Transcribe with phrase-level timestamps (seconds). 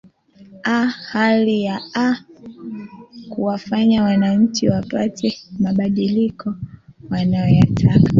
[0.65, 2.15] aa hali ya aa
[3.29, 6.55] kuwafanya wananchi wapate mabadiliko
[7.09, 8.09] wanayotaka